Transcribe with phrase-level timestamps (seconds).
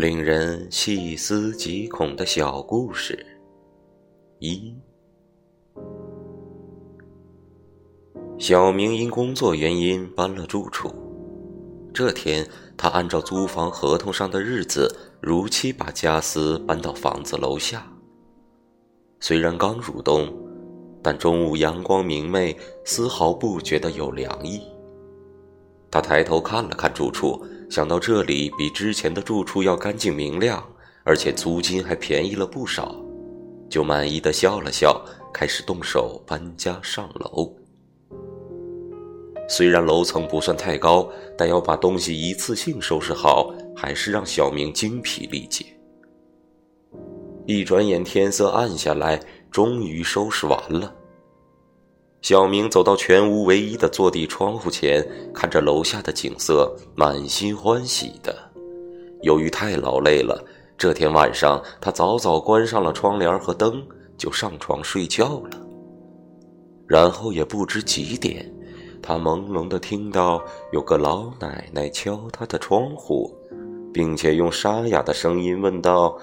[0.00, 3.26] 令人细思极恐的小故事。
[4.38, 4.74] 一，
[8.38, 10.90] 小明因工作原因搬了住处。
[11.92, 14.90] 这天，他按照租房合同上的日子，
[15.20, 17.86] 如期把家私搬到房子楼下。
[19.20, 20.34] 虽然刚入冬，
[21.02, 22.56] 但中午阳光明媚，
[22.86, 24.62] 丝毫不觉得有凉意。
[25.90, 27.44] 他抬头看了看住处。
[27.70, 30.60] 想到这里比之前的住处要干净明亮，
[31.04, 32.96] 而且租金还便宜了不少，
[33.68, 35.00] 就满意的笑了笑，
[35.32, 37.54] 开始动手搬家上楼。
[39.48, 45.64] 虽然楼层不算太高，但要把东西一次性收拾好，还是让小明精疲力竭。
[47.46, 50.92] 一转眼天色暗下来，终于收拾完了。
[52.22, 58.36] 小明走到全屋唯一的坐地窗户前，看着楼下的景色，满心欢喜的。
[59.22, 60.42] 由于太劳累了，
[60.76, 63.82] 这天晚上他早早关上了窗帘和灯，
[64.18, 65.60] 就上床睡觉了。
[66.86, 68.52] 然后也不知几点，
[69.02, 70.42] 他朦胧的听到
[70.72, 73.34] 有个老奶奶敲他的窗户，
[73.94, 76.18] 并且用沙哑的声音问道：“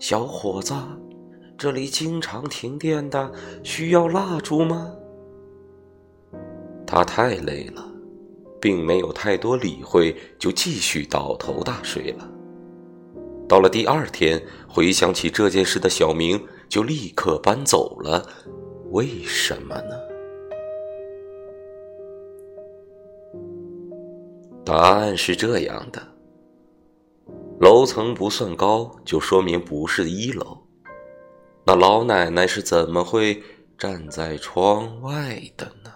[0.00, 0.74] 小伙子，
[1.58, 3.30] 这里经常停电的，
[3.62, 4.90] 需要蜡烛吗？”
[6.92, 7.82] 他太累了，
[8.60, 12.30] 并没有太多理会，就继续倒头大睡了。
[13.48, 18.28] 到了第二天，回想起这件事的小明就立刻搬走了。
[18.90, 19.96] 为什么呢？
[24.62, 26.02] 答案是这样的：
[27.58, 30.58] 楼层不算高，就说明不是一楼。
[31.64, 33.42] 那老奶奶是怎么会
[33.78, 35.90] 站在窗外的呢？